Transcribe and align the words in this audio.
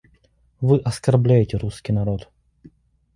Вы 0.61 0.79
оскорбляете 0.79 1.57
русский 1.57 1.91
народ. 1.93 2.27